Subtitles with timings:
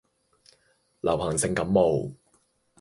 [1.01, 2.11] 流行性感冒